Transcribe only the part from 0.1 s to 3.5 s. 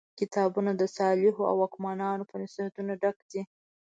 کتابونه د صالحو واکمنانو په نصیحتونو ډک دي.